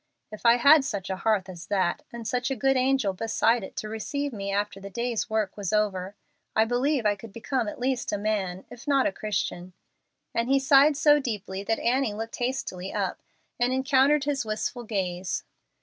[0.31, 3.75] If I had such a hearth as that, and such a good angel beside it
[3.75, 6.15] to receive me after the day's work was over,
[6.55, 9.73] I believe I could become at least a man, if not a Christian;"
[10.33, 13.21] and he sighed so deeply that Annie looked hastily up,
[13.59, 15.43] and encountered his wistful gaze.